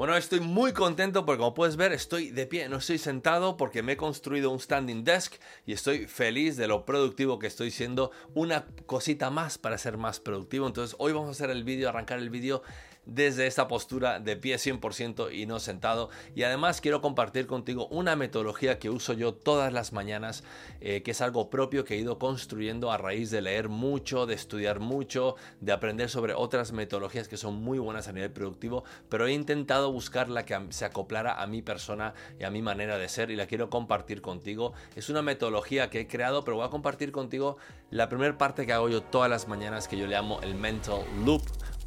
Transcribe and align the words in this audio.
Bueno, 0.00 0.16
estoy 0.16 0.40
muy 0.40 0.72
contento 0.72 1.26
porque 1.26 1.40
como 1.40 1.52
puedes 1.52 1.76
ver 1.76 1.92
estoy 1.92 2.30
de 2.30 2.46
pie, 2.46 2.70
no 2.70 2.78
estoy 2.78 2.96
sentado 2.96 3.58
porque 3.58 3.82
me 3.82 3.92
he 3.92 3.96
construido 3.98 4.50
un 4.50 4.58
standing 4.58 5.04
desk 5.04 5.34
y 5.66 5.74
estoy 5.74 6.06
feliz 6.06 6.56
de 6.56 6.68
lo 6.68 6.86
productivo 6.86 7.38
que 7.38 7.46
estoy 7.46 7.70
siendo. 7.70 8.10
Una 8.32 8.64
cosita 8.86 9.28
más 9.28 9.58
para 9.58 9.76
ser 9.76 9.98
más 9.98 10.18
productivo. 10.18 10.66
Entonces 10.66 10.96
hoy 10.98 11.12
vamos 11.12 11.28
a 11.28 11.32
hacer 11.32 11.50
el 11.50 11.64
vídeo, 11.64 11.90
arrancar 11.90 12.18
el 12.18 12.30
vídeo 12.30 12.62
desde 13.10 13.48
esta 13.48 13.66
postura 13.66 14.20
de 14.20 14.36
pie 14.36 14.56
100% 14.56 15.34
y 15.34 15.46
no 15.46 15.58
sentado. 15.58 16.10
Y 16.34 16.44
además 16.44 16.80
quiero 16.80 17.00
compartir 17.00 17.46
contigo 17.46 17.88
una 17.88 18.14
metodología 18.14 18.78
que 18.78 18.88
uso 18.88 19.12
yo 19.12 19.34
todas 19.34 19.72
las 19.72 19.92
mañanas, 19.92 20.44
eh, 20.80 21.02
que 21.02 21.10
es 21.10 21.20
algo 21.20 21.50
propio 21.50 21.84
que 21.84 21.94
he 21.94 21.98
ido 21.98 22.18
construyendo 22.18 22.92
a 22.92 22.98
raíz 22.98 23.30
de 23.30 23.42
leer 23.42 23.68
mucho, 23.68 24.26
de 24.26 24.34
estudiar 24.34 24.78
mucho, 24.78 25.34
de 25.60 25.72
aprender 25.72 26.08
sobre 26.08 26.34
otras 26.34 26.72
metodologías 26.72 27.26
que 27.26 27.36
son 27.36 27.56
muy 27.56 27.78
buenas 27.78 28.06
a 28.06 28.12
nivel 28.12 28.30
productivo, 28.30 28.84
pero 29.08 29.26
he 29.26 29.32
intentado 29.32 29.90
buscar 29.90 30.28
la 30.28 30.44
que 30.44 30.58
se 30.70 30.84
acoplara 30.84 31.42
a 31.42 31.46
mi 31.48 31.62
persona 31.62 32.14
y 32.38 32.44
a 32.44 32.50
mi 32.50 32.62
manera 32.62 32.96
de 32.96 33.08
ser 33.08 33.30
y 33.32 33.36
la 33.36 33.46
quiero 33.46 33.70
compartir 33.70 34.22
contigo. 34.22 34.72
Es 34.94 35.08
una 35.08 35.22
metodología 35.22 35.90
que 35.90 36.00
he 36.00 36.06
creado, 36.06 36.44
pero 36.44 36.58
voy 36.58 36.66
a 36.66 36.70
compartir 36.70 37.10
contigo 37.10 37.56
la 37.90 38.08
primera 38.08 38.38
parte 38.38 38.66
que 38.66 38.72
hago 38.72 38.88
yo 38.88 39.02
todas 39.02 39.28
las 39.28 39.48
mañanas 39.48 39.88
que 39.88 39.96
yo 39.96 40.06
le 40.06 40.14
llamo 40.14 40.40
el 40.42 40.54
mental 40.54 41.00
loop 41.24 41.42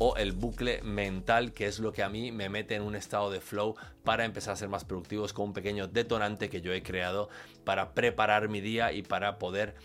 o 0.05 0.17
el 0.17 0.33
bucle 0.33 0.81
mental, 0.81 1.53
que 1.53 1.65
es 1.65 1.79
lo 1.79 1.93
que 1.93 2.03
a 2.03 2.09
mí 2.09 2.33
me 2.33 2.49
mete 2.49 2.75
en 2.75 2.81
un 2.81 2.93
estado 2.93 3.31
de 3.31 3.39
flow 3.39 3.75
para 4.03 4.25
empezar 4.25 4.51
a 4.51 4.57
ser 4.57 4.67
más 4.67 4.83
productivos 4.83 5.31
con 5.31 5.45
un 5.45 5.53
pequeño 5.53 5.87
detonante 5.87 6.49
que 6.49 6.59
yo 6.59 6.73
he 6.73 6.83
creado 6.83 7.29
para 7.63 7.93
preparar 7.93 8.49
mi 8.49 8.59
día 8.59 8.91
y 8.91 9.01
para 9.01 9.39
poder 9.39 9.75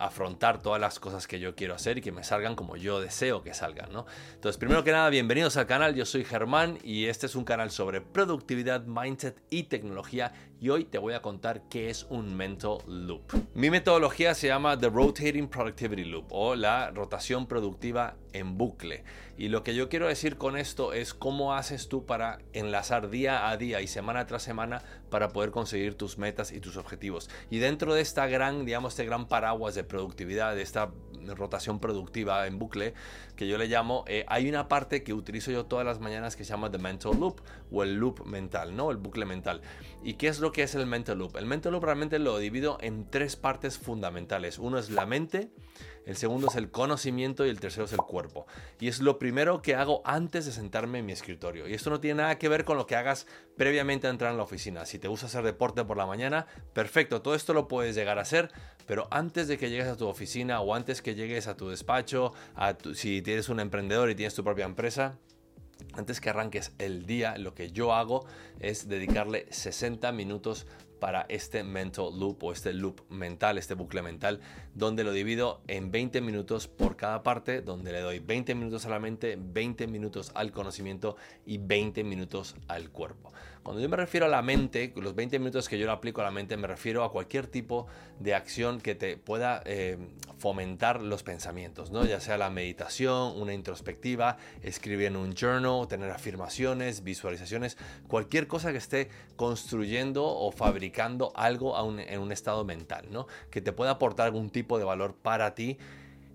afrontar 0.00 0.60
todas 0.60 0.80
las 0.80 0.98
cosas 0.98 1.28
que 1.28 1.38
yo 1.38 1.54
quiero 1.54 1.76
hacer 1.76 1.98
y 1.98 2.00
que 2.00 2.10
me 2.10 2.24
salgan 2.24 2.56
como 2.56 2.76
yo 2.76 3.00
deseo 3.00 3.44
que 3.44 3.54
salgan, 3.54 3.92
¿no? 3.92 4.06
Entonces, 4.34 4.58
primero 4.58 4.82
que 4.82 4.90
nada, 4.90 5.10
bienvenidos 5.10 5.56
al 5.56 5.66
canal, 5.66 5.94
yo 5.94 6.04
soy 6.04 6.24
Germán 6.24 6.80
y 6.82 7.06
este 7.06 7.26
es 7.26 7.36
un 7.36 7.44
canal 7.44 7.70
sobre 7.70 8.00
productividad, 8.00 8.84
mindset 8.84 9.40
y 9.48 9.64
tecnología 9.64 10.32
y 10.60 10.70
hoy 10.70 10.84
te 10.84 10.98
voy 10.98 11.14
a 11.14 11.22
contar 11.22 11.62
qué 11.68 11.88
es 11.88 12.06
un 12.10 12.36
mental 12.36 12.78
loop. 12.86 13.32
Mi 13.54 13.70
metodología 13.70 14.34
se 14.34 14.48
llama 14.48 14.78
The 14.78 14.88
Rotating 14.88 15.48
Productivity 15.48 16.04
Loop 16.04 16.26
o 16.30 16.56
la 16.56 16.90
rotación 16.90 17.46
productiva 17.46 18.16
en 18.32 18.58
bucle. 18.58 19.04
Y 19.36 19.48
lo 19.48 19.62
que 19.62 19.74
yo 19.74 19.88
quiero 19.88 20.08
decir 20.08 20.36
con 20.36 20.56
esto 20.56 20.92
es 20.92 21.14
cómo 21.14 21.54
haces 21.54 21.88
tú 21.88 22.06
para 22.06 22.40
enlazar 22.52 23.08
día 23.08 23.48
a 23.48 23.56
día 23.56 23.80
y 23.80 23.86
semana 23.86 24.26
tras 24.26 24.42
semana 24.42 24.82
para 25.10 25.28
poder 25.28 25.52
conseguir 25.52 25.94
tus 25.94 26.18
metas 26.18 26.50
y 26.50 26.60
tus 26.60 26.76
objetivos. 26.76 27.30
Y 27.50 27.58
dentro 27.58 27.94
de 27.94 28.00
esta 28.00 28.26
gran, 28.26 28.64
digamos, 28.64 28.94
este 28.94 29.04
gran 29.04 29.28
paraguas 29.28 29.76
de 29.76 29.84
productividad, 29.84 30.56
de 30.56 30.62
esta 30.62 30.90
rotación 31.36 31.78
productiva 31.78 32.46
en 32.46 32.58
bucle, 32.58 32.94
que 33.36 33.46
yo 33.46 33.58
le 33.58 33.66
llamo, 33.66 34.04
eh, 34.08 34.24
hay 34.28 34.48
una 34.48 34.66
parte 34.66 35.02
que 35.02 35.12
utilizo 35.12 35.50
yo 35.50 35.66
todas 35.66 35.86
las 35.86 36.00
mañanas 36.00 36.34
que 36.34 36.44
se 36.44 36.50
llama 36.50 36.70
The 36.70 36.78
Mental 36.78 37.12
Loop 37.18 37.40
o 37.70 37.82
el 37.82 37.94
loop 37.94 38.24
mental, 38.24 38.74
¿no? 38.74 38.90
El 38.90 38.96
bucle 38.96 39.24
mental. 39.24 39.60
¿Y 40.02 40.14
qué 40.14 40.28
es 40.28 40.40
lo 40.40 40.47
que 40.52 40.62
es 40.62 40.74
el 40.74 40.86
Mental 40.86 41.18
Loop? 41.18 41.36
El 41.36 41.46
Mental 41.46 41.72
Loop 41.72 41.84
realmente 41.84 42.18
lo 42.18 42.38
divido 42.38 42.78
en 42.80 43.08
tres 43.10 43.36
partes 43.36 43.78
fundamentales. 43.78 44.58
Uno 44.58 44.78
es 44.78 44.90
la 44.90 45.06
mente, 45.06 45.50
el 46.06 46.16
segundo 46.16 46.48
es 46.48 46.56
el 46.56 46.70
conocimiento 46.70 47.44
y 47.44 47.50
el 47.50 47.60
tercero 47.60 47.84
es 47.84 47.92
el 47.92 47.98
cuerpo. 47.98 48.46
Y 48.80 48.88
es 48.88 49.00
lo 49.00 49.18
primero 49.18 49.62
que 49.62 49.74
hago 49.74 50.02
antes 50.04 50.46
de 50.46 50.52
sentarme 50.52 51.00
en 51.00 51.06
mi 51.06 51.12
escritorio. 51.12 51.68
Y 51.68 51.74
esto 51.74 51.90
no 51.90 52.00
tiene 52.00 52.22
nada 52.22 52.38
que 52.38 52.48
ver 52.48 52.64
con 52.64 52.76
lo 52.76 52.86
que 52.86 52.96
hagas 52.96 53.26
previamente 53.56 54.06
a 54.06 54.10
entrar 54.10 54.30
en 54.30 54.36
la 54.36 54.42
oficina. 54.42 54.86
Si 54.86 54.98
te 54.98 55.08
gusta 55.08 55.26
hacer 55.26 55.44
deporte 55.44 55.84
por 55.84 55.96
la 55.96 56.06
mañana, 56.06 56.46
perfecto, 56.72 57.22
todo 57.22 57.34
esto 57.34 57.52
lo 57.54 57.68
puedes 57.68 57.94
llegar 57.94 58.18
a 58.18 58.22
hacer, 58.22 58.50
pero 58.86 59.08
antes 59.10 59.48
de 59.48 59.58
que 59.58 59.70
llegues 59.70 59.88
a 59.88 59.96
tu 59.96 60.06
oficina 60.06 60.60
o 60.60 60.74
antes 60.74 61.02
que 61.02 61.14
llegues 61.14 61.46
a 61.46 61.56
tu 61.56 61.68
despacho, 61.68 62.32
si 62.94 63.22
tienes 63.22 63.48
un 63.48 63.60
emprendedor 63.60 64.10
y 64.10 64.14
tienes 64.14 64.34
tu 64.34 64.44
propia 64.44 64.64
empresa, 64.64 65.18
antes 65.94 66.20
que 66.20 66.30
arranques 66.30 66.72
el 66.78 67.06
día, 67.06 67.38
lo 67.38 67.54
que 67.54 67.70
yo 67.70 67.92
hago 67.92 68.24
es 68.60 68.88
dedicarle 68.88 69.46
60 69.50 70.12
minutos 70.12 70.66
para 70.98 71.26
este 71.28 71.62
mental 71.64 72.18
loop 72.18 72.44
o 72.44 72.52
este 72.52 72.72
loop 72.72 73.02
mental, 73.10 73.58
este 73.58 73.74
bucle 73.74 74.02
mental, 74.02 74.40
donde 74.74 75.04
lo 75.04 75.12
divido 75.12 75.60
en 75.66 75.90
20 75.90 76.20
minutos 76.20 76.68
por 76.68 76.96
cada 76.96 77.22
parte, 77.22 77.62
donde 77.62 77.92
le 77.92 78.00
doy 78.00 78.18
20 78.18 78.54
minutos 78.54 78.86
a 78.86 78.90
la 78.90 78.98
mente, 78.98 79.38
20 79.40 79.86
minutos 79.86 80.32
al 80.34 80.52
conocimiento 80.52 81.16
y 81.46 81.58
20 81.58 82.04
minutos 82.04 82.56
al 82.68 82.90
cuerpo. 82.90 83.32
Cuando 83.62 83.82
yo 83.82 83.88
me 83.90 83.96
refiero 83.96 84.24
a 84.24 84.30
la 84.30 84.40
mente, 84.40 84.94
los 84.96 85.14
20 85.14 85.38
minutos 85.38 85.68
que 85.68 85.78
yo 85.78 85.84
le 85.84 85.92
aplico 85.92 86.22
a 86.22 86.24
la 86.24 86.30
mente, 86.30 86.56
me 86.56 86.66
refiero 86.66 87.04
a 87.04 87.12
cualquier 87.12 87.46
tipo 87.46 87.86
de 88.18 88.34
acción 88.34 88.80
que 88.80 88.94
te 88.94 89.18
pueda 89.18 89.62
eh, 89.66 89.98
fomentar 90.38 91.02
los 91.02 91.22
pensamientos, 91.22 91.90
¿no? 91.90 92.06
ya 92.06 92.18
sea 92.20 92.38
la 92.38 92.48
meditación, 92.48 93.38
una 93.38 93.52
introspectiva, 93.52 94.38
escribir 94.62 95.08
en 95.08 95.16
un 95.16 95.34
journal, 95.34 95.86
tener 95.86 96.10
afirmaciones, 96.10 97.04
visualizaciones, 97.04 97.76
cualquier 98.06 98.46
cosa 98.46 98.72
que 98.72 98.78
esté 98.78 99.10
construyendo 99.36 100.24
o 100.24 100.50
fabricando 100.50 100.87
algo 101.34 101.98
en 101.98 102.20
un 102.20 102.32
estado 102.32 102.64
mental, 102.64 103.06
¿no? 103.10 103.26
Que 103.50 103.60
te 103.60 103.72
pueda 103.72 103.92
aportar 103.92 104.26
algún 104.26 104.50
tipo 104.50 104.78
de 104.78 104.84
valor 104.84 105.14
para 105.14 105.54
ti. 105.54 105.78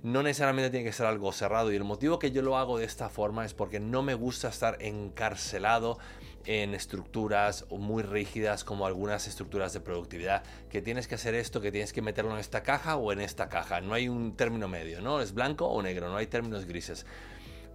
No 0.04 0.22
necesariamente 0.22 0.70
tiene 0.70 0.86
que 0.86 0.92
ser 0.92 1.06
algo 1.06 1.32
cerrado 1.32 1.72
y 1.72 1.78
el 1.78 1.86
motivo 1.86 2.20
que 2.20 2.32
yo 2.32 2.42
lo 2.42 2.58
hago 2.58 2.78
de 2.78 2.86
esta 2.86 3.08
forma 3.08 3.46
es 3.46 3.54
porque 3.54 3.80
no 3.80 4.04
me 4.04 4.16
gusta 4.16 4.50
estar 4.50 4.78
encarcelado 4.82 5.98
en 6.46 6.74
estructuras 6.74 7.66
muy 7.70 8.04
rígidas 8.04 8.64
como 8.64 8.86
algunas 8.86 9.28
estructuras 9.28 9.72
de 9.72 9.80
productividad, 9.80 10.44
que 10.70 10.82
tienes 10.82 11.08
que 11.08 11.16
hacer 11.16 11.36
esto, 11.36 11.62
que 11.62 11.72
tienes 11.72 11.94
que 11.94 12.02
meterlo 12.02 12.34
en 12.34 12.40
esta 12.40 12.64
caja 12.64 12.98
o 12.98 13.14
en 13.14 13.22
esta 13.22 13.48
caja. 13.48 13.80
No 13.80 13.94
hay 13.94 14.10
un 14.10 14.36
término 14.36 14.68
medio, 14.68 15.02
¿no? 15.02 15.22
Es 15.22 15.34
blanco 15.34 15.68
o 15.68 15.82
negro, 15.82 16.10
no 16.10 16.18
hay 16.18 16.28
términos 16.28 16.66
grises. 16.66 17.06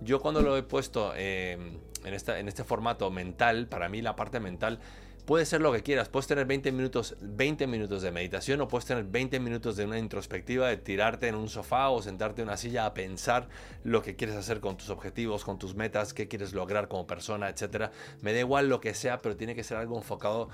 Yo 0.00 0.20
cuando 0.20 0.42
lo 0.42 0.56
he 0.56 0.62
puesto 0.62 1.12
eh, 1.16 1.58
en 2.04 2.48
este 2.48 2.64
formato 2.64 3.10
mental, 3.10 3.68
para 3.68 3.88
mí 3.88 4.02
la 4.02 4.14
parte 4.16 4.38
mental 4.38 4.80
puede 5.28 5.44
ser 5.44 5.60
lo 5.60 5.72
que 5.72 5.82
quieras. 5.82 6.08
Puedes 6.08 6.26
tener 6.26 6.46
20 6.46 6.72
minutos, 6.72 7.14
20 7.20 7.66
minutos 7.66 8.00
de 8.00 8.10
meditación 8.10 8.62
o 8.62 8.66
puedes 8.66 8.86
tener 8.86 9.04
20 9.04 9.38
minutos 9.40 9.76
de 9.76 9.84
una 9.84 9.98
introspectiva 9.98 10.68
de 10.68 10.78
tirarte 10.78 11.28
en 11.28 11.34
un 11.34 11.50
sofá 11.50 11.90
o 11.90 12.00
sentarte 12.00 12.40
en 12.40 12.48
una 12.48 12.56
silla 12.56 12.86
a 12.86 12.94
pensar 12.94 13.50
lo 13.84 14.00
que 14.00 14.16
quieres 14.16 14.36
hacer 14.36 14.60
con 14.60 14.78
tus 14.78 14.88
objetivos, 14.88 15.44
con 15.44 15.58
tus 15.58 15.74
metas, 15.74 16.14
qué 16.14 16.28
quieres 16.28 16.54
lograr 16.54 16.88
como 16.88 17.06
persona, 17.06 17.50
etcétera. 17.50 17.92
Me 18.22 18.32
da 18.32 18.38
igual 18.38 18.70
lo 18.70 18.80
que 18.80 18.94
sea, 18.94 19.20
pero 19.20 19.36
tiene 19.36 19.54
que 19.54 19.64
ser 19.64 19.76
algo 19.76 19.98
enfocado 19.98 20.48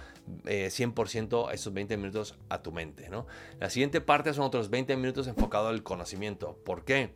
100% 0.45 1.47
eh, 1.47 1.51
a 1.51 1.55
esos 1.55 1.73
20 1.73 1.97
minutos 1.97 2.37
a 2.49 2.61
tu 2.61 2.73
mente, 2.73 3.09
¿no? 3.09 3.29
La 3.61 3.71
siguiente 3.71 4.01
parte 4.01 4.35
son 4.35 4.43
otros 4.43 4.71
20 4.71 4.97
minutos 4.97 5.29
enfocado 5.29 5.69
al 5.69 5.85
conocimiento. 5.85 6.59
¿Por 6.65 6.85
qué? 6.85 7.13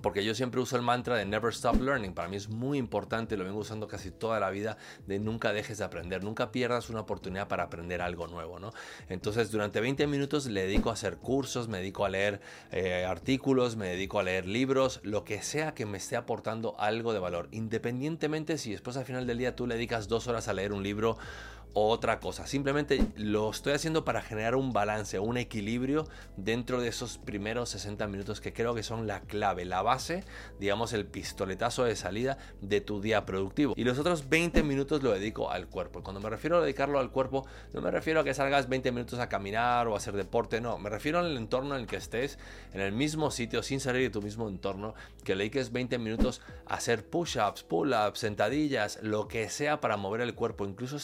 Porque 0.00 0.24
yo 0.24 0.34
siempre 0.34 0.60
uso 0.60 0.76
el 0.76 0.82
mantra 0.82 1.16
de 1.16 1.24
never 1.24 1.52
stop 1.52 1.80
learning. 1.80 2.12
Para 2.12 2.28
mí 2.28 2.36
es 2.36 2.48
muy 2.48 2.78
importante, 2.78 3.36
lo 3.36 3.44
vengo 3.44 3.58
usando 3.58 3.88
casi 3.88 4.10
toda 4.10 4.40
la 4.40 4.50
vida, 4.50 4.76
de 5.06 5.18
nunca 5.18 5.52
dejes 5.52 5.78
de 5.78 5.84
aprender, 5.84 6.24
nunca 6.24 6.52
pierdas 6.52 6.90
una 6.90 7.00
oportunidad 7.00 7.48
para 7.48 7.64
aprender 7.64 8.02
algo 8.02 8.26
nuevo, 8.26 8.58
¿no? 8.58 8.72
Entonces, 9.08 9.50
durante 9.50 9.80
20 9.80 10.06
minutos 10.06 10.46
le 10.46 10.62
dedico 10.62 10.90
a 10.90 10.94
hacer 10.94 11.16
cursos, 11.16 11.68
me 11.68 11.78
dedico 11.78 12.04
a 12.04 12.08
leer 12.08 12.40
eh, 12.70 13.04
artículos, 13.04 13.76
me 13.76 13.88
dedico 13.88 14.18
a 14.18 14.22
leer 14.22 14.46
libros, 14.46 15.00
lo 15.02 15.24
que 15.24 15.42
sea 15.42 15.74
que 15.74 15.86
me 15.86 15.98
esté 15.98 16.16
aportando 16.16 16.78
algo 16.78 17.12
de 17.12 17.18
valor, 17.18 17.48
independientemente 17.50 18.58
si 18.58 18.72
después 18.72 18.96
al 18.96 19.04
final 19.04 19.26
del 19.26 19.38
día 19.38 19.56
tú 19.56 19.66
le 19.66 19.74
dedicas 19.74 20.08
dos 20.08 20.26
horas 20.26 20.48
a 20.48 20.52
leer 20.52 20.72
un 20.72 20.82
libro 20.82 21.16
otra 21.72 22.20
cosa. 22.20 22.46
Simplemente 22.46 23.00
lo 23.16 23.50
estoy 23.50 23.72
haciendo 23.72 24.04
para 24.04 24.22
generar 24.22 24.54
un 24.54 24.72
balance, 24.72 25.18
un 25.18 25.36
equilibrio 25.36 26.06
dentro 26.36 26.80
de 26.80 26.88
esos 26.88 27.18
primeros 27.18 27.70
60 27.70 28.06
minutos 28.08 28.40
que 28.40 28.52
creo 28.52 28.74
que 28.74 28.82
son 28.82 29.06
la 29.06 29.20
clave, 29.20 29.64
la 29.64 29.82
base, 29.82 30.24
digamos 30.58 30.92
el 30.92 31.06
pistoletazo 31.06 31.84
de 31.84 31.96
salida 31.96 32.38
de 32.60 32.80
tu 32.80 33.00
día 33.00 33.24
productivo. 33.24 33.74
Y 33.76 33.84
los 33.84 33.98
otros 33.98 34.28
20 34.28 34.62
minutos 34.62 35.02
lo 35.02 35.12
dedico 35.12 35.50
al 35.50 35.68
cuerpo. 35.68 36.02
Cuando 36.02 36.20
me 36.20 36.30
refiero 36.30 36.58
a 36.58 36.62
dedicarlo 36.62 36.98
al 36.98 37.10
cuerpo, 37.10 37.46
no 37.72 37.80
me 37.80 37.90
refiero 37.90 38.20
a 38.20 38.24
que 38.24 38.34
salgas 38.34 38.68
20 38.68 38.92
minutos 38.92 39.18
a 39.18 39.28
caminar 39.28 39.86
o 39.88 39.94
a 39.94 39.98
hacer 39.98 40.14
deporte, 40.14 40.60
no, 40.60 40.78
me 40.78 40.90
refiero 40.90 41.18
al 41.18 41.36
entorno 41.36 41.74
en 41.74 41.82
el 41.82 41.86
que 41.86 41.96
estés, 41.96 42.38
en 42.72 42.80
el 42.80 42.92
mismo 42.92 43.30
sitio, 43.30 43.62
sin 43.62 43.80
salir 43.80 44.02
de 44.02 44.10
tu 44.10 44.22
mismo 44.22 44.48
entorno, 44.48 44.94
que 45.24 45.34
le 45.34 45.44
dediques 45.44 45.72
20 45.72 45.98
minutos 45.98 46.40
a 46.66 46.74
hacer 46.74 47.08
push-ups, 47.08 47.62
pull-ups, 47.62 48.18
sentadillas, 48.18 48.98
lo 49.02 49.28
que 49.28 49.48
sea 49.48 49.80
para 49.80 49.96
mover 49.96 50.20
el 50.20 50.34
cuerpo, 50.34 50.66
incluso 50.66 50.96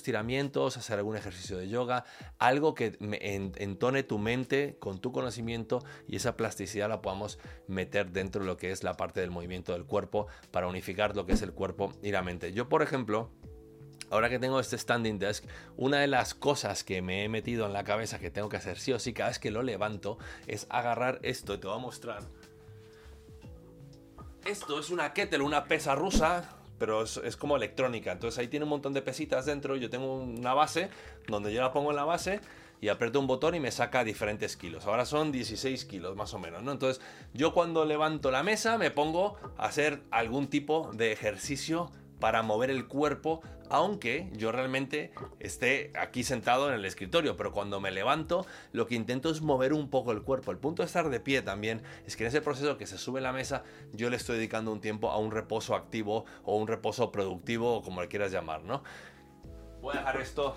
hacer 0.64 0.98
algún 0.98 1.16
ejercicio 1.16 1.58
de 1.58 1.68
yoga, 1.68 2.04
algo 2.38 2.74
que 2.74 2.96
entone 3.00 4.02
tu 4.02 4.18
mente 4.18 4.76
con 4.78 5.00
tu 5.00 5.12
conocimiento 5.12 5.84
y 6.08 6.16
esa 6.16 6.36
plasticidad 6.36 6.88
la 6.88 7.02
podamos 7.02 7.38
meter 7.68 8.10
dentro 8.10 8.40
de 8.40 8.46
lo 8.46 8.56
que 8.56 8.70
es 8.70 8.82
la 8.82 8.96
parte 8.96 9.20
del 9.20 9.30
movimiento 9.30 9.72
del 9.72 9.84
cuerpo 9.84 10.26
para 10.50 10.66
unificar 10.66 11.14
lo 11.14 11.26
que 11.26 11.32
es 11.32 11.42
el 11.42 11.52
cuerpo 11.52 11.92
y 12.02 12.10
la 12.10 12.22
mente. 12.22 12.52
Yo, 12.52 12.68
por 12.68 12.82
ejemplo, 12.82 13.30
Ahora 14.08 14.28
que 14.28 14.38
tengo 14.38 14.60
este 14.60 14.78
standing 14.78 15.18
desk, 15.18 15.44
una 15.76 15.98
de 15.98 16.06
las 16.06 16.32
cosas 16.32 16.84
que 16.84 17.02
me 17.02 17.24
he 17.24 17.28
metido 17.28 17.66
en 17.66 17.72
la 17.72 17.82
cabeza 17.82 18.20
que 18.20 18.30
tengo 18.30 18.48
que 18.48 18.56
hacer 18.56 18.78
sí 18.78 18.92
o 18.92 19.00
sí 19.00 19.12
cada 19.12 19.30
vez 19.30 19.40
que 19.40 19.50
lo 19.50 19.64
levanto 19.64 20.16
es 20.46 20.68
agarrar 20.70 21.18
esto 21.22 21.54
y 21.54 21.58
te 21.58 21.66
voy 21.66 21.76
a 21.76 21.80
mostrar. 21.80 22.22
Esto 24.44 24.78
es 24.78 24.90
una 24.90 25.12
kettle, 25.12 25.40
una 25.40 25.64
pesa 25.64 25.96
rusa 25.96 26.55
pero 26.78 27.02
es, 27.02 27.36
como 27.36 27.56
electrónica. 27.56 28.12
Entonces 28.12 28.38
ahí 28.38 28.48
tiene 28.48 28.64
un 28.64 28.70
montón 28.70 28.92
de 28.92 29.02
pesitas 29.02 29.46
dentro. 29.46 29.76
Yo 29.76 29.90
tengo 29.90 30.14
una 30.18 30.54
base 30.54 30.88
donde 31.28 31.52
yo 31.52 31.60
la 31.62 31.72
pongo 31.72 31.90
en 31.90 31.96
la 31.96 32.04
base 32.04 32.40
y 32.80 32.88
aprieto 32.88 33.18
un 33.20 33.26
botón 33.26 33.54
y 33.54 33.60
me 33.60 33.70
saca 33.70 34.04
diferentes 34.04 34.56
kilos. 34.56 34.86
Ahora 34.86 35.06
son 35.06 35.32
16 35.32 35.84
kilos 35.86 36.16
más 36.16 36.34
o 36.34 36.38
menos, 36.38 36.62
¿no? 36.62 36.72
Entonces 36.72 37.02
yo 37.32 37.54
cuando 37.54 37.84
levanto 37.84 38.30
la 38.30 38.42
mesa 38.42 38.78
me 38.78 38.90
pongo 38.90 39.36
a 39.56 39.66
hacer 39.66 40.02
algún 40.10 40.48
tipo 40.48 40.90
de 40.92 41.12
ejercicio 41.12 41.90
para 42.26 42.42
mover 42.42 42.70
el 42.70 42.88
cuerpo 42.88 43.40
aunque 43.70 44.28
yo 44.32 44.50
realmente 44.50 45.12
esté 45.38 45.92
aquí 45.96 46.24
sentado 46.24 46.68
en 46.68 46.74
el 46.74 46.84
escritorio, 46.84 47.36
pero 47.36 47.52
cuando 47.52 47.78
me 47.78 47.92
levanto 47.92 48.44
lo 48.72 48.88
que 48.88 48.96
intento 48.96 49.30
es 49.30 49.42
mover 49.42 49.72
un 49.72 49.90
poco 49.90 50.10
el 50.10 50.22
cuerpo. 50.22 50.50
El 50.50 50.58
punto 50.58 50.82
de 50.82 50.88
estar 50.88 51.08
de 51.08 51.20
pie 51.20 51.42
también 51.42 51.82
es 52.04 52.16
que 52.16 52.24
en 52.24 52.28
ese 52.28 52.40
proceso 52.40 52.78
que 52.78 52.88
se 52.88 52.98
sube 52.98 53.20
la 53.20 53.32
mesa 53.32 53.62
yo 53.92 54.10
le 54.10 54.16
estoy 54.16 54.38
dedicando 54.38 54.72
un 54.72 54.80
tiempo 54.80 55.12
a 55.12 55.18
un 55.18 55.30
reposo 55.30 55.76
activo 55.76 56.24
o 56.42 56.56
un 56.56 56.66
reposo 56.66 57.12
productivo 57.12 57.76
o 57.76 57.82
como 57.84 58.00
le 58.00 58.08
quieras 58.08 58.32
llamar, 58.32 58.64
¿no? 58.64 58.82
Voy 59.80 59.94
a 59.94 60.00
dejar 60.00 60.20
esto 60.20 60.56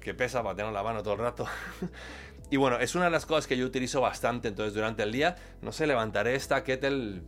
que 0.00 0.14
pesa 0.14 0.42
para 0.42 0.56
tener 0.56 0.72
la 0.72 0.82
mano 0.82 1.02
todo 1.02 1.12
el 1.12 1.20
rato. 1.20 1.46
Y 2.52 2.56
bueno, 2.56 2.80
es 2.80 2.96
una 2.96 3.04
de 3.04 3.12
las 3.12 3.26
cosas 3.26 3.46
que 3.46 3.56
yo 3.56 3.64
utilizo 3.64 4.00
bastante, 4.00 4.48
entonces 4.48 4.74
durante 4.74 5.04
el 5.04 5.12
día, 5.12 5.36
no 5.62 5.70
sé, 5.70 5.86
levantaré 5.86 6.34
esta 6.34 6.64
kettle, 6.64 7.22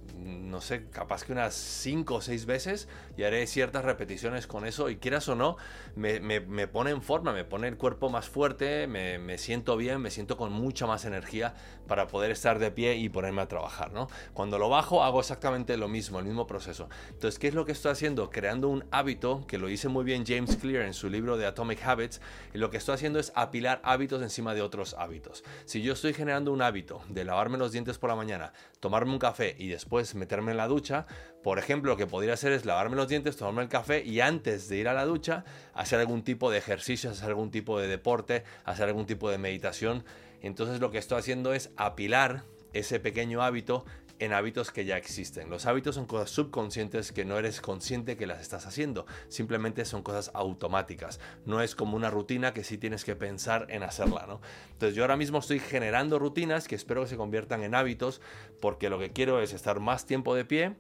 no 0.53 0.61
sé, 0.61 0.85
capaz 0.91 1.25
que 1.25 1.33
unas 1.33 1.55
5 1.55 2.15
o 2.15 2.21
6 2.21 2.45
veces 2.45 2.87
y 3.17 3.23
haré 3.23 3.47
ciertas 3.47 3.87
repeticiones 3.87 4.47
con 4.47 4.67
eso 4.67 4.91
y 4.91 4.97
quieras 4.97 5.27
o 5.29 5.35
no, 5.35 5.57
me, 5.97 6.21
me, 6.21 6.69
pone 6.69 6.91
en 6.91 7.01
forma, 7.01 7.33
me 7.33 7.45
pone 7.45 7.69
el 7.69 7.79
cuerpo 7.79 8.11
más 8.11 8.29
fuerte, 8.29 8.87
me, 8.87 9.19
me, 9.19 9.39
siento 9.39 9.79
bien, 9.79 10.01
me 10.03 10.11
siento 10.11 10.37
con 10.37 10.53
mucha 10.53 10.87
más 10.87 11.07
energía 11.07 11.55
para 11.89 12.07
poder 12.07 12.31
estar 12.31 12.59
de 12.59 12.71
pie 12.71 12.97
y 12.97 13.09
ponerme 13.09 13.41
a 13.41 13.49
trabajar, 13.49 13.93
¿no? 13.93 14.09
Cuando 14.35 14.59
lo 14.59 14.69
bajo 14.69 15.03
hago 15.03 15.21
exactamente 15.21 15.77
lo 15.79 15.89
mismo, 15.89 16.19
el 16.19 16.27
mismo 16.27 16.47
proceso. 16.47 16.89
Entonces, 17.09 17.39
¿qué 17.39 17.49
es 17.49 17.55
lo 17.55 17.65
que 17.65 17.73
estoy 17.73 17.93
haciendo? 17.93 18.29
Creando 18.29 18.69
un 18.69 18.85
hábito, 18.91 19.47
que 19.47 19.57
lo 19.57 19.69
dice 19.69 19.89
muy 19.89 20.05
bien 20.05 20.25
James 20.27 20.57
Clear 20.57 20.85
en 20.85 20.93
su 20.93 21.09
libro 21.09 21.39
de 21.39 21.47
Atomic 21.47 21.83
Habits, 21.83 22.21
y 22.53 22.59
lo 22.59 22.71
que 22.71 22.77
estoy 22.77 22.95
haciendo 22.95 23.19
es 23.19 23.33
apilar 23.35 23.81
hábitos 23.85 24.21
encima 24.21 24.53
de 24.53 24.61
otros 24.61 24.95
hábitos. 24.99 25.45
Si 25.65 25.81
yo 25.81 25.95
estoy 25.95 26.13
generando 26.13 26.53
un 26.53 26.61
hábito 26.61 27.01
de 27.09 27.25
lavarme 27.25 27.57
los 27.57 27.73
dientes 27.73 27.97
por 27.97 28.11
la 28.11 28.17
mañana, 28.17 28.53
tomarme 28.81 29.13
un 29.13 29.19
café 29.19 29.57
y 29.59 29.69
después 29.69 30.15
meterme 30.15 30.42
en 30.51 30.57
la 30.57 30.67
ducha, 30.67 31.07
por 31.43 31.59
ejemplo, 31.59 31.93
lo 31.93 31.97
que 31.97 32.07
podría 32.07 32.35
hacer 32.35 32.53
es 32.53 32.65
lavarme 32.65 32.97
los 32.97 33.09
dientes, 33.09 33.37
tomarme 33.37 33.63
el 33.63 33.69
café 33.69 34.03
y 34.05 34.21
antes 34.21 34.69
de 34.69 34.77
ir 34.77 34.89
a 34.89 34.95
la 34.95 35.05
ducha, 35.05 35.45
hacer 35.75 35.99
algún 35.99 36.23
tipo 36.23 36.51
de 36.51 36.59
ejercicio, 36.59 37.11
hacer 37.11 37.29
algún 37.29 37.51
tipo 37.51 37.81
de 37.81 37.89
deporte, 37.89 38.45
hacer 38.65 38.89
algún 38.89 39.07
tipo 39.07 39.31
de 39.31 39.39
meditación. 39.39 40.05
Entonces 40.41 40.81
lo 40.81 40.91
que 40.91 40.99
estoy 40.99 41.19
haciendo 41.19 41.53
es 41.53 41.71
apilar 41.77 42.45
ese 42.73 43.01
pequeño 43.01 43.43
hábito 43.43 43.85
en 44.25 44.33
hábitos 44.33 44.71
que 44.71 44.85
ya 44.85 44.97
existen. 44.97 45.51
Los 45.51 45.67
hábitos 45.67 45.97
son 45.97 46.07
cosas 46.07 46.31
subconscientes 46.31 47.11
que 47.11 47.25
no 47.25 47.39
eres 47.39 47.61
consciente 47.61 48.17
que 48.17 48.27
las 48.27 48.41
estás 48.41 48.67
haciendo. 48.67 49.05
Simplemente 49.29 49.85
son 49.85 50.03
cosas 50.03 50.31
automáticas. 50.33 51.19
No 51.45 51.61
es 51.61 51.75
como 51.75 51.97
una 51.97 52.09
rutina 52.09 52.55
que 52.55 52.63
sí 52.63 52.79
tienes 52.79 53.05
que 53.05 53.17
pensar 53.17 53.67
en 53.69 53.83
hacerla, 53.83 54.27
¿no? 54.29 54.41
Entonces 54.71 54.95
yo 54.95 55.03
ahora 55.03 55.17
mismo 55.17 55.39
estoy 55.39 55.59
generando 55.59 56.21
rutinas 56.21 56.69
que 56.69 56.77
espero 56.77 57.03
que 57.03 57.09
se 57.09 57.17
conviertan 57.17 57.65
en 57.65 57.75
hábitos 57.75 58.21
porque 58.61 58.89
lo 58.89 58.99
que 59.01 59.13
quiero 59.13 59.43
es 59.43 59.53
estar 59.53 59.81
más 59.81 60.07
tiempo 60.07 60.37
de 60.37 60.45
pie 60.45 60.77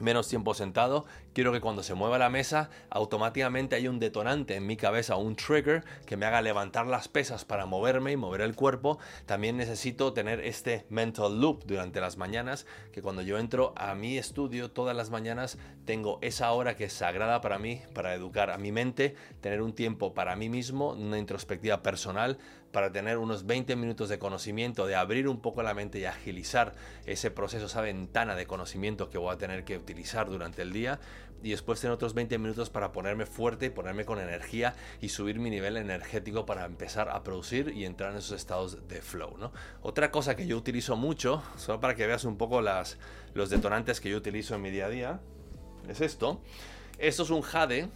menos 0.00 0.28
tiempo 0.28 0.54
sentado, 0.54 1.06
quiero 1.36 1.52
que 1.52 1.60
cuando 1.60 1.82
se 1.82 1.92
mueva 1.92 2.16
la 2.16 2.30
mesa 2.30 2.70
automáticamente 2.88 3.76
haya 3.76 3.90
un 3.90 3.98
detonante 3.98 4.54
en 4.54 4.66
mi 4.66 4.78
cabeza, 4.78 5.16
un 5.16 5.36
trigger 5.36 5.84
que 6.06 6.16
me 6.16 6.24
haga 6.24 6.40
levantar 6.40 6.86
las 6.86 7.08
pesas 7.08 7.44
para 7.44 7.66
moverme 7.66 8.10
y 8.12 8.16
mover 8.16 8.40
el 8.40 8.54
cuerpo. 8.54 8.98
También 9.26 9.58
necesito 9.58 10.14
tener 10.14 10.40
este 10.40 10.86
mental 10.88 11.38
loop 11.38 11.66
durante 11.66 12.00
las 12.00 12.16
mañanas, 12.16 12.64
que 12.90 13.02
cuando 13.02 13.20
yo 13.20 13.38
entro 13.38 13.74
a 13.76 13.94
mi 13.94 14.16
estudio 14.16 14.70
todas 14.70 14.96
las 14.96 15.10
mañanas 15.10 15.58
tengo 15.84 16.18
esa 16.22 16.50
hora 16.52 16.74
que 16.74 16.84
es 16.84 16.94
sagrada 16.94 17.42
para 17.42 17.58
mí, 17.58 17.82
para 17.92 18.14
educar 18.14 18.50
a 18.50 18.56
mi 18.56 18.72
mente, 18.72 19.14
tener 19.42 19.60
un 19.60 19.74
tiempo 19.74 20.14
para 20.14 20.36
mí 20.36 20.48
mismo, 20.48 20.92
una 20.92 21.18
introspectiva 21.18 21.82
personal, 21.82 22.38
para 22.76 22.92
tener 22.92 23.16
unos 23.16 23.46
20 23.46 23.74
minutos 23.76 24.10
de 24.10 24.18
conocimiento, 24.18 24.86
de 24.86 24.96
abrir 24.96 25.28
un 25.28 25.40
poco 25.40 25.62
la 25.62 25.72
mente 25.72 25.98
y 25.98 26.04
agilizar 26.04 26.74
ese 27.06 27.30
proceso, 27.30 27.66
esa 27.66 27.80
ventana 27.80 28.34
de 28.34 28.46
conocimiento 28.46 29.08
que 29.08 29.16
voy 29.16 29.32
a 29.32 29.38
tener 29.38 29.64
que 29.64 29.78
utilizar 29.78 30.28
durante 30.28 30.60
el 30.60 30.74
día 30.74 31.00
y 31.42 31.50
después 31.50 31.80
tener 31.80 31.94
otros 31.94 32.14
20 32.14 32.38
minutos 32.38 32.70
para 32.70 32.92
ponerme 32.92 33.26
fuerte 33.26 33.70
ponerme 33.70 34.04
con 34.04 34.18
energía 34.18 34.74
y 35.00 35.10
subir 35.10 35.38
mi 35.38 35.50
nivel 35.50 35.76
energético 35.76 36.46
para 36.46 36.64
empezar 36.64 37.08
a 37.08 37.22
producir 37.22 37.72
y 37.76 37.84
entrar 37.84 38.12
en 38.12 38.18
esos 38.18 38.32
estados 38.32 38.88
de 38.88 39.02
flow. 39.02 39.36
Otra 39.82 40.10
cosa 40.10 40.36
que 40.36 40.46
yo 40.46 40.56
utilizo 40.56 40.96
mucho, 40.96 41.42
solo 41.56 41.80
para 41.80 41.94
que 41.94 42.06
veas 42.06 42.24
un 42.24 42.36
poco 42.36 42.62
las, 42.62 42.98
los 43.34 43.50
detonantes 43.50 44.00
que 44.00 44.10
yo 44.10 44.16
utilizo 44.16 44.54
en 44.54 44.62
mi 44.62 44.70
día 44.70 44.86
a 44.86 44.90
día, 44.90 45.20
es 45.88 46.00
esto. 46.00 46.40
Esto 46.98 47.22
es 47.22 47.30
un 47.30 47.42
jade 47.42 47.88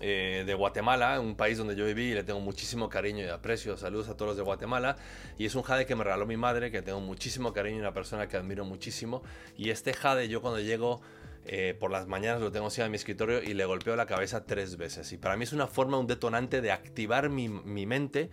eh, 0.00 0.44
de 0.46 0.54
Guatemala, 0.54 1.20
un 1.20 1.34
país 1.34 1.58
donde 1.58 1.76
yo 1.76 1.84
viví 1.84 2.12
y 2.12 2.14
le 2.14 2.24
tengo 2.24 2.40
muchísimo 2.40 2.88
cariño 2.88 3.24
y 3.24 3.28
aprecio. 3.28 3.76
Saludos 3.76 4.08
a 4.08 4.14
todos 4.14 4.30
los 4.30 4.36
de 4.36 4.42
Guatemala. 4.42 4.96
Y 5.36 5.46
es 5.46 5.54
un 5.54 5.62
jade 5.62 5.84
que 5.86 5.94
me 5.94 6.04
regaló 6.04 6.26
mi 6.26 6.36
madre, 6.36 6.70
que 6.70 6.80
tengo 6.82 7.00
muchísimo 7.00 7.52
cariño 7.52 7.78
y 7.78 7.80
una 7.80 7.92
persona 7.92 8.28
que 8.28 8.36
admiro 8.36 8.64
muchísimo. 8.64 9.22
Y 9.56 9.70
este 9.70 9.92
jade 9.92 10.28
yo 10.28 10.40
cuando 10.40 10.60
llego... 10.60 11.00
Eh, 11.46 11.74
por 11.78 11.90
las 11.90 12.06
mañanas 12.06 12.40
lo 12.40 12.52
tengo 12.52 12.66
así 12.66 12.80
en 12.82 12.90
mi 12.90 12.96
escritorio 12.96 13.42
y 13.42 13.54
le 13.54 13.64
golpeo 13.64 13.96
la 13.96 14.06
cabeza 14.06 14.44
tres 14.44 14.76
veces. 14.76 15.12
Y 15.12 15.16
para 15.16 15.36
mí 15.36 15.44
es 15.44 15.52
una 15.52 15.66
forma, 15.66 15.98
un 15.98 16.06
detonante 16.06 16.60
de 16.60 16.70
activar 16.70 17.30
mi, 17.30 17.48
mi 17.48 17.86
mente 17.86 18.30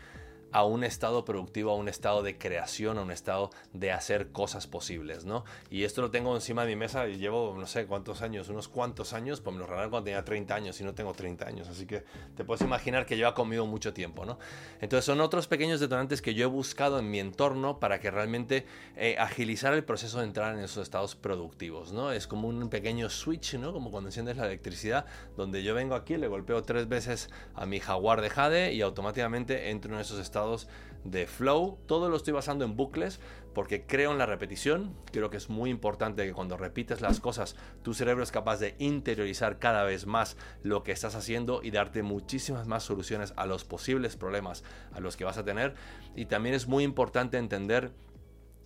a 0.51 0.63
un 0.63 0.83
estado 0.83 1.25
productivo, 1.25 1.71
a 1.71 1.75
un 1.75 1.87
estado 1.87 2.23
de 2.23 2.37
creación, 2.37 2.97
a 2.97 3.01
un 3.01 3.11
estado 3.11 3.49
de 3.73 3.91
hacer 3.91 4.31
cosas 4.31 4.67
posibles, 4.67 5.25
¿no? 5.25 5.43
Y 5.69 5.83
esto 5.83 6.01
lo 6.01 6.11
tengo 6.11 6.33
encima 6.35 6.63
de 6.63 6.69
mi 6.69 6.75
mesa 6.75 7.07
y 7.07 7.17
llevo 7.17 7.55
no 7.57 7.67
sé 7.67 7.85
cuántos 7.85 8.21
años, 8.21 8.49
unos 8.49 8.67
cuantos 8.67 9.13
años, 9.13 9.41
pues 9.41 9.53
me 9.53 9.59
lo 9.59 9.65
regalaron 9.65 9.91
cuando 9.91 10.05
tenía 10.05 10.23
30 10.23 10.55
años 10.55 10.79
y 10.81 10.83
no 10.83 10.93
tengo 10.93 11.13
30 11.13 11.47
años, 11.47 11.67
así 11.67 11.85
que 11.85 12.03
te 12.35 12.43
puedes 12.43 12.61
imaginar 12.61 13.05
que 13.05 13.17
lleva 13.17 13.33
conmigo 13.33 13.65
mucho 13.65 13.93
tiempo, 13.93 14.25
¿no? 14.25 14.39
Entonces 14.81 15.05
son 15.05 15.21
otros 15.21 15.47
pequeños 15.47 15.79
detonantes 15.79 16.21
que 16.21 16.33
yo 16.33 16.43
he 16.43 16.49
buscado 16.49 16.99
en 16.99 17.09
mi 17.09 17.19
entorno 17.19 17.79
para 17.79 17.99
que 17.99 18.11
realmente 18.11 18.65
eh, 18.95 19.15
agilizar 19.19 19.73
el 19.73 19.83
proceso 19.83 20.19
de 20.19 20.25
entrar 20.25 20.55
en 20.55 20.63
esos 20.63 20.83
estados 20.83 21.15
productivos, 21.15 21.91
¿no? 21.91 22.11
Es 22.11 22.27
como 22.27 22.47
un 22.47 22.69
pequeño 22.69 23.09
switch, 23.09 23.55
¿no? 23.55 23.73
Como 23.73 23.91
cuando 23.91 24.09
enciendes 24.09 24.37
la 24.37 24.45
electricidad, 24.45 25.05
donde 25.35 25.63
yo 25.63 25.73
vengo 25.73 25.95
aquí, 25.95 26.17
le 26.17 26.27
golpeo 26.27 26.63
tres 26.63 26.87
veces 26.87 27.29
a 27.55 27.65
mi 27.65 27.79
jaguar 27.79 28.21
de 28.21 28.29
Jade 28.29 28.73
y 28.73 28.81
automáticamente 28.81 29.69
entro 29.69 29.93
en 29.93 30.01
esos 30.01 30.19
estados 30.19 30.36
de 31.03 31.27
flow. 31.27 31.77
Todo 31.85 32.09
lo 32.09 32.17
estoy 32.17 32.33
basando 32.33 32.65
en 32.65 32.75
bucles 32.75 33.19
porque 33.53 33.85
creo 33.85 34.11
en 34.11 34.17
la 34.17 34.25
repetición. 34.25 34.95
Creo 35.11 35.29
que 35.29 35.37
es 35.37 35.49
muy 35.49 35.69
importante 35.69 36.25
que 36.25 36.33
cuando 36.33 36.57
repites 36.57 37.01
las 37.01 37.19
cosas, 37.19 37.55
tu 37.81 37.93
cerebro 37.93 38.23
es 38.23 38.31
capaz 38.31 38.57
de 38.59 38.75
interiorizar 38.79 39.59
cada 39.59 39.83
vez 39.83 40.05
más 40.05 40.37
lo 40.63 40.83
que 40.83 40.91
estás 40.91 41.15
haciendo 41.15 41.61
y 41.63 41.71
darte 41.71 42.03
muchísimas 42.03 42.67
más 42.67 42.83
soluciones 42.83 43.33
a 43.35 43.45
los 43.45 43.63
posibles 43.63 44.15
problemas 44.15 44.63
a 44.93 44.99
los 44.99 45.17
que 45.17 45.25
vas 45.25 45.37
a 45.37 45.45
tener. 45.45 45.75
Y 46.15 46.25
también 46.25 46.55
es 46.55 46.67
muy 46.67 46.83
importante 46.83 47.37
entender 47.37 47.91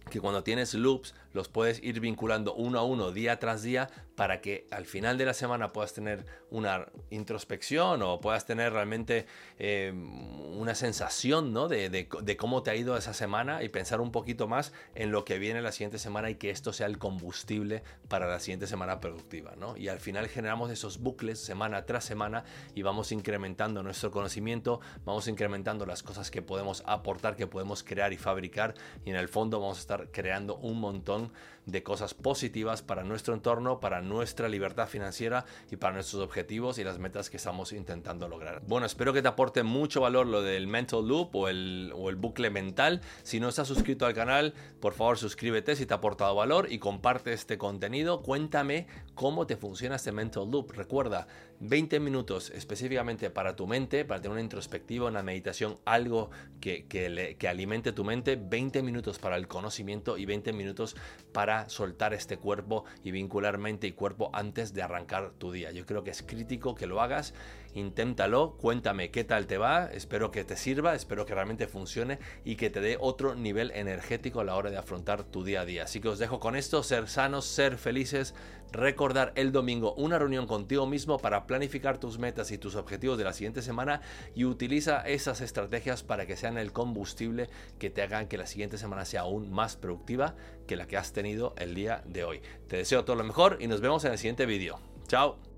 que 0.09 0.19
cuando 0.19 0.43
tienes 0.43 0.73
loops 0.73 1.13
los 1.33 1.49
puedes 1.49 1.81
ir 1.83 1.99
vinculando 1.99 2.53
uno 2.53 2.79
a 2.79 2.83
uno 2.83 3.11
día 3.11 3.39
tras 3.39 3.63
día 3.63 3.89
para 4.15 4.41
que 4.41 4.67
al 4.71 4.85
final 4.85 5.17
de 5.17 5.25
la 5.25 5.33
semana 5.33 5.73
puedas 5.73 5.93
tener 5.93 6.25
una 6.49 6.87
introspección 7.09 8.01
o 8.01 8.19
puedas 8.21 8.45
tener 8.45 8.73
realmente 8.73 9.25
eh, 9.57 9.91
una 9.93 10.75
sensación 10.75 11.53
¿no? 11.53 11.67
de, 11.67 11.89
de, 11.89 12.37
cómo 12.37 12.61
te 12.61 12.71
ha 12.71 12.75
ido 12.75 12.97
esa 12.97 13.13
semana 13.13 13.63
y 13.63 13.69
pensar 13.69 14.01
un 14.01 14.11
poquito 14.11 14.47
más 14.47 14.73
en 14.95 15.11
lo 15.11 15.25
que 15.25 15.39
viene 15.39 15.61
la 15.61 15.71
siguiente 15.71 15.97
semana 15.97 16.29
y 16.29 16.35
que 16.35 16.49
esto 16.49 16.73
sea 16.73 16.87
el 16.87 16.97
combustible 16.97 17.83
para 18.09 18.27
la 18.27 18.39
siguiente 18.39 18.67
semana 18.67 18.99
productiva. 18.99 19.53
¿no? 19.57 19.77
Y 19.77 19.87
al 19.87 19.99
final 19.99 20.27
generamos 20.27 20.69
esos 20.69 20.99
bucles 20.99 21.39
semana 21.39 21.85
tras 21.85 22.03
semana 22.03 22.43
y 22.75 22.81
vamos 22.81 23.11
incrementando 23.11 23.81
nuestro 23.81 24.11
conocimiento, 24.11 24.81
vamos 25.05 25.27
incrementando 25.27 25.85
las 25.85 26.03
cosas 26.03 26.29
que 26.29 26.41
podemos 26.41 26.83
aportar, 26.85 27.35
que 27.35 27.47
podemos 27.47 27.83
crear 27.83 28.13
y 28.13 28.17
fabricar 28.17 28.75
y 29.05 29.09
en 29.09 29.15
el 29.15 29.29
fondo 29.29 29.59
vamos 29.59 29.77
a 29.77 29.81
estar 29.81 30.11
creando 30.11 30.57
un 30.57 30.79
montón 30.79 31.20
de 31.65 31.83
cosas 31.83 32.13
positivas 32.13 32.81
para 32.81 33.03
nuestro 33.03 33.33
entorno, 33.33 33.79
para 33.79 34.01
nuestra 34.01 34.49
libertad 34.49 34.87
financiera 34.87 35.45
y 35.69 35.75
para 35.75 35.93
nuestros 35.93 36.21
objetivos 36.21 36.79
y 36.79 36.83
las 36.83 36.99
metas 36.99 37.29
que 37.29 37.37
estamos 37.37 37.71
intentando 37.73 38.27
lograr. 38.27 38.61
Bueno, 38.65 38.85
espero 38.85 39.13
que 39.13 39.21
te 39.21 39.27
aporte 39.27 39.63
mucho 39.63 40.01
valor 40.01 40.27
lo 40.27 40.41
del 40.41 40.67
mental 40.67 41.07
loop 41.07 41.35
o 41.35 41.47
el, 41.47 41.93
o 41.95 42.09
el 42.09 42.15
bucle 42.15 42.49
mental. 42.49 43.01
Si 43.23 43.39
no 43.39 43.49
estás 43.49 43.67
suscrito 43.67 44.05
al 44.05 44.13
canal, 44.13 44.53
por 44.79 44.93
favor 44.93 45.17
suscríbete 45.17 45.75
si 45.75 45.85
te 45.85 45.93
ha 45.93 45.97
aportado 45.97 46.35
valor 46.35 46.71
y 46.71 46.79
comparte 46.79 47.33
este 47.33 47.57
contenido. 47.57 48.21
Cuéntame 48.21 48.87
cómo 49.15 49.47
te 49.47 49.57
funciona 49.57 49.95
este 49.95 50.11
mental 50.11 50.49
loop. 50.49 50.71
Recuerda, 50.71 51.27
20 51.59 51.99
minutos 51.99 52.49
específicamente 52.49 53.29
para 53.29 53.55
tu 53.55 53.67
mente, 53.67 54.03
para 54.05 54.19
tener 54.21 54.33
una 54.33 54.41
introspectiva, 54.41 55.07
una 55.07 55.23
meditación, 55.23 55.77
algo 55.85 56.31
que, 56.59 56.85
que, 56.85 57.35
que 57.37 57.47
alimente 57.47 57.91
tu 57.91 58.03
mente, 58.03 58.35
20 58.35 58.81
minutos 58.81 59.19
para 59.19 59.35
el 59.35 59.47
conocimiento 59.47 60.17
y 60.17 60.25
20 60.25 60.53
minutos 60.53 60.95
para 61.31 61.69
soltar 61.69 62.13
este 62.13 62.37
cuerpo 62.37 62.85
y 63.03 63.11
vincular 63.11 63.57
mente 63.57 63.87
y 63.87 63.91
cuerpo 63.91 64.31
antes 64.33 64.73
de 64.73 64.81
arrancar 64.81 65.31
tu 65.37 65.51
día. 65.51 65.71
Yo 65.71 65.85
creo 65.85 66.03
que 66.03 66.11
es 66.11 66.23
crítico 66.23 66.75
que 66.75 66.87
lo 66.87 67.01
hagas, 67.01 67.33
inténtalo, 67.73 68.57
cuéntame 68.57 69.11
qué 69.11 69.23
tal 69.23 69.47
te 69.47 69.57
va, 69.57 69.85
espero 69.85 70.31
que 70.31 70.43
te 70.43 70.55
sirva, 70.55 70.95
espero 70.95 71.25
que 71.25 71.33
realmente 71.33 71.67
funcione 71.67 72.19
y 72.43 72.55
que 72.55 72.69
te 72.69 72.81
dé 72.81 72.97
otro 72.99 73.35
nivel 73.35 73.71
energético 73.71 74.41
a 74.41 74.43
la 74.43 74.55
hora 74.55 74.69
de 74.69 74.77
afrontar 74.77 75.23
tu 75.23 75.43
día 75.43 75.61
a 75.61 75.65
día. 75.65 75.83
Así 75.83 75.99
que 75.99 76.09
os 76.09 76.19
dejo 76.19 76.39
con 76.39 76.55
esto, 76.55 76.83
ser 76.83 77.07
sanos, 77.07 77.45
ser 77.45 77.77
felices, 77.77 78.33
recordar 78.71 79.33
el 79.35 79.51
domingo 79.51 79.93
una 79.95 80.17
reunión 80.17 80.47
contigo 80.47 80.87
mismo 80.87 81.17
para 81.17 81.45
planificar 81.45 81.97
tus 81.97 82.19
metas 82.19 82.51
y 82.51 82.57
tus 82.57 82.75
objetivos 82.75 83.17
de 83.17 83.23
la 83.23 83.33
siguiente 83.33 83.61
semana 83.61 84.01
y 84.33 84.45
utiliza 84.45 85.01
esas 85.01 85.41
estrategias 85.41 86.03
para 86.03 86.25
que 86.25 86.37
sean 86.37 86.57
el 86.57 86.71
combustible 86.71 87.49
que 87.79 87.89
te 87.89 88.01
hagan 88.01 88.27
que 88.27 88.37
la 88.37 88.47
siguiente 88.47 88.77
semana 88.77 89.05
sea 89.05 89.21
aún 89.21 89.51
más 89.51 89.75
productiva 89.75 90.35
que 90.67 90.75
la 90.75 90.87
que 90.87 90.97
has 90.97 91.13
tenido 91.13 91.53
el 91.57 91.75
día 91.75 92.03
de 92.05 92.23
hoy. 92.23 92.41
Te 92.67 92.77
deseo 92.77 93.03
todo 93.03 93.15
lo 93.15 93.23
mejor 93.23 93.57
y 93.59 93.67
nos 93.67 93.81
vemos 93.81 94.05
en 94.05 94.13
el 94.13 94.17
siguiente 94.17 94.45
vídeo. 94.45 94.79
Chao. 95.07 95.50